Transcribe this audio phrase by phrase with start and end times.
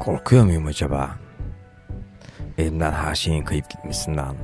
[0.00, 1.10] Korkuyor muyum acaba?
[2.58, 4.34] Elimden her şeyin kayıp gitmesinden.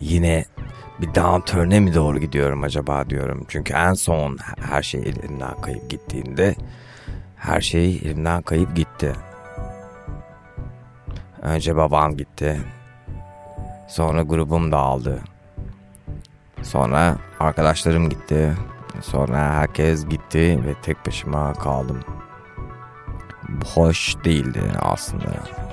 [0.00, 0.44] Yine
[1.00, 3.44] bir downturn'e mi doğru gidiyorum acaba diyorum.
[3.48, 6.54] Çünkü en son her şey elimden kayıp gittiğinde
[7.36, 9.12] her şey elimden kayıp gitti.
[11.42, 12.60] Önce babam gitti.
[13.88, 15.20] Sonra grubum dağıldı.
[16.62, 18.54] Sonra arkadaşlarım gitti.
[19.00, 22.04] Sonra herkes gitti ve tek başıma kaldım.
[23.74, 25.24] Hoş değildi aslında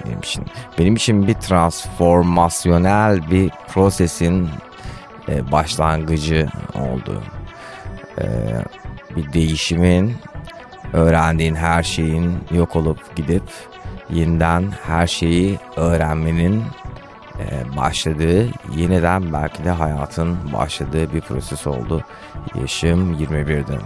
[0.06, 0.46] benim için.
[0.80, 4.50] Benim için bir transformasyonel bir prosesin
[5.30, 7.24] e, başlangıcı oldu.
[8.22, 8.26] E,
[9.16, 10.16] bir değişimin,
[10.94, 13.44] öğrendiğin her şeyin yok olup gidip
[14.10, 16.64] yeniden her şeyi öğrenmenin
[17.40, 22.04] e, başladığı, yeniden belki de hayatın başladığı bir proses oldu.
[22.62, 23.78] Yaşım 21'de.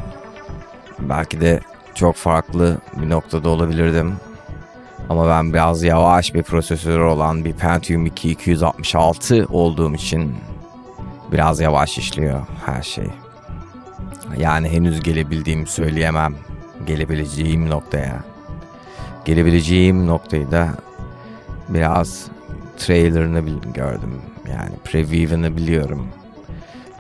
[0.99, 1.59] Belki de
[1.95, 4.13] çok farklı bir noktada olabilirdim.
[5.09, 10.36] Ama ben biraz yavaş bir prosesör olan bir Pentium 2 266 olduğum için
[11.31, 13.08] biraz yavaş işliyor her şey.
[14.38, 16.36] Yani henüz gelebildiğimi söyleyemem.
[16.86, 18.23] Gelebileceğim noktaya.
[19.25, 20.69] Gelebileceğim noktayı da
[21.69, 22.27] biraz
[22.77, 23.39] trailerını
[23.73, 24.21] gördüm.
[24.49, 26.08] Yani preview'ını biliyorum.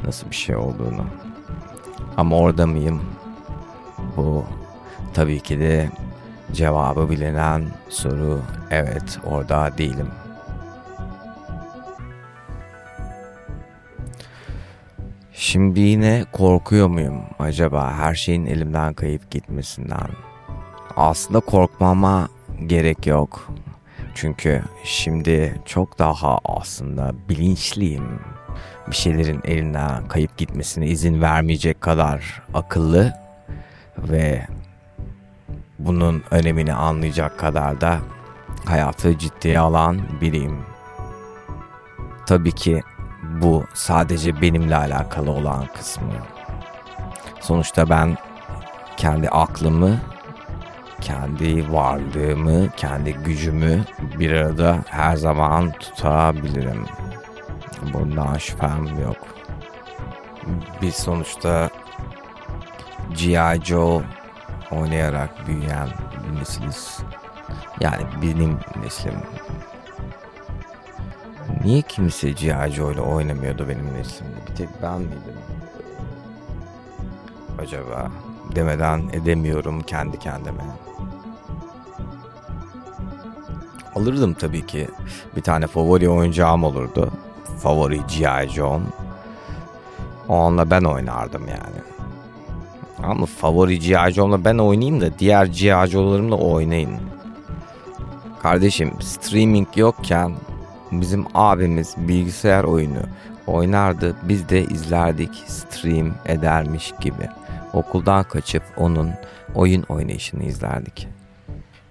[0.05, 1.05] Nasıl bir şey olduğunu.
[2.17, 3.01] Ama orada mıyım?
[4.17, 4.45] Bu
[5.13, 5.89] tabii ki de
[6.53, 10.07] cevabı bilinen soru evet orada değilim.
[15.33, 20.09] Şimdi yine korkuyor muyum acaba her şeyin elimden kayıp gitmesinden?
[20.95, 22.29] Aslında korkmama
[22.65, 23.49] gerek yok.
[24.15, 28.19] Çünkü şimdi çok daha aslında bilinçliyim.
[28.87, 33.13] Bir şeylerin elinden kayıp gitmesine izin vermeyecek kadar akıllı
[33.97, 34.47] ve
[35.79, 37.99] bunun önemini anlayacak kadar da
[38.65, 40.59] hayatı ciddiye alan biriyim.
[42.25, 42.83] Tabii ki
[43.41, 46.13] bu sadece benimle alakalı olan kısmı.
[47.39, 48.17] Sonuçta ben
[48.97, 49.99] kendi aklımı,
[51.01, 53.85] kendi varlığımı, kendi gücümü
[54.19, 56.85] bir arada her zaman tutabilirim.
[57.93, 59.17] Bundan şüphem yok.
[60.81, 61.69] Biz sonuçta
[63.17, 63.65] G.I.
[63.65, 64.01] Joe
[64.71, 65.87] oynayarak büyüyen
[66.23, 66.99] bir nesiliz.
[67.79, 69.13] Yani benim neslim.
[71.63, 72.69] Niye kimse G.I.
[72.69, 74.35] İle oynamıyordu benim neslimde?
[74.49, 75.39] Bir tek ben miydim?
[77.61, 78.11] Acaba
[78.55, 80.63] demeden edemiyorum kendi kendime.
[83.95, 84.87] Alırdım tabii ki.
[85.35, 87.11] Bir tane favori oyuncağım olurdu.
[87.59, 88.49] Favori G.I.
[88.49, 88.83] Joe'm.
[90.27, 91.98] Onunla ben oynardım yani.
[93.03, 94.13] Ama favori G.I.
[94.13, 95.87] Joe'mla ben oynayayım da diğer G.I.
[95.87, 96.99] Joe'larımla oynayın.
[98.41, 100.31] Kardeşim streaming yokken
[100.91, 103.01] bizim abimiz bilgisayar oyunu
[103.47, 104.15] oynardı.
[104.23, 107.29] Biz de izlerdik stream edermiş gibi.
[107.73, 109.11] Okuldan kaçıp onun
[109.55, 111.07] oyun oynayışını izlerdik.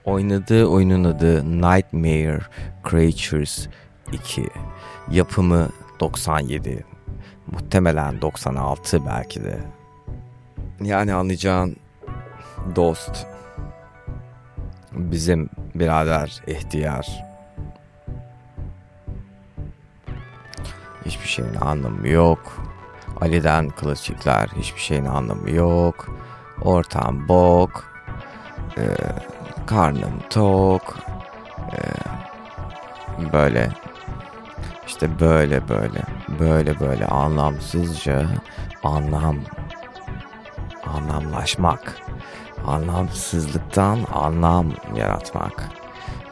[0.05, 2.41] Oynadığı oyunun adı Nightmare
[2.91, 3.67] Creatures
[4.13, 4.49] 2.
[5.11, 5.69] Yapımı
[6.01, 6.85] 97.
[7.53, 9.59] Muhtemelen 96 belki de.
[10.81, 11.77] Yani anlayacağın
[12.77, 13.27] dost.
[14.93, 17.25] Bizim birader ihtiyar.
[21.05, 22.69] Hiçbir şeyin anlamı yok.
[23.21, 26.07] Ali'den klasikler hiçbir şeyin anlamı yok.
[26.63, 27.85] Ortam bok.
[28.79, 28.97] Ee,
[29.67, 30.97] karnım tok.
[31.73, 33.71] Ee, böyle
[34.87, 36.03] işte böyle böyle
[36.41, 38.27] böyle böyle anlamsızca
[38.83, 39.37] anlam
[40.99, 41.97] anlamlaşmak
[42.67, 45.71] anlamsızlıktan anlam yaratmak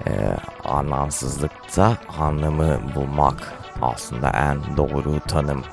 [0.07, 5.65] ee, anlamsızlıkta anlamı bulmak aslında en doğru tanım.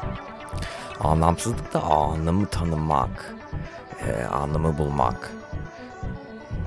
[0.99, 3.35] Anlamsızlıkta anlamı tanımak
[4.07, 5.31] e, anlamı bulmak.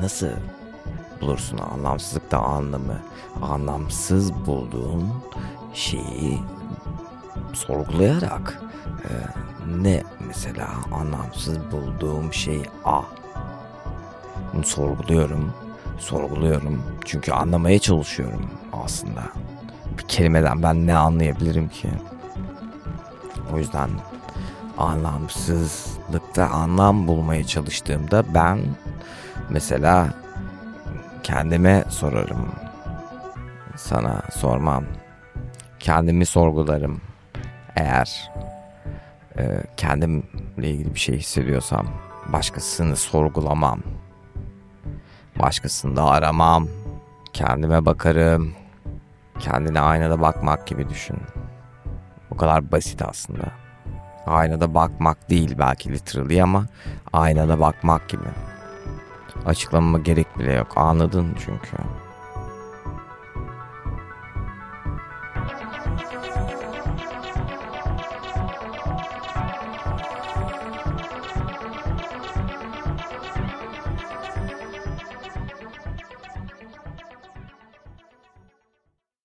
[0.03, 0.28] Nasıl
[1.20, 2.98] bulursun anlamsızlıkta anlamı?
[3.42, 5.12] Anlamsız bulduğun
[5.74, 6.42] şeyi
[7.53, 8.59] sorgulayarak
[9.04, 9.10] e,
[9.66, 13.03] ne mesela anlamsız bulduğum şey A
[14.54, 15.53] bunu sorguluyorum
[15.98, 18.51] sorguluyorum çünkü anlamaya çalışıyorum
[18.84, 19.22] aslında
[19.98, 21.89] bir kelimeden ben ne anlayabilirim ki
[23.54, 23.91] o yüzden
[24.78, 28.59] anlamsızlıkta anlam bulmaya çalıştığımda ben
[29.51, 30.09] mesela
[31.22, 32.48] kendime sorarım.
[33.77, 34.84] Sana sormam.
[35.78, 37.01] Kendimi sorgularım.
[37.77, 38.30] Eğer
[39.38, 41.86] e, kendimle ilgili bir şey hissediyorsam
[42.28, 43.80] başkasını sorgulamam.
[45.38, 46.68] Başkasında aramam.
[47.33, 48.54] Kendime bakarım.
[49.38, 51.16] Kendine aynada bakmak gibi düşün.
[52.30, 53.44] Bu kadar basit aslında.
[54.27, 56.66] Aynada bakmak değil belki literally ama
[57.12, 58.24] aynada bakmak gibi.
[59.47, 60.72] Açıklamama gerek bile yok.
[60.77, 61.77] Anladın çünkü.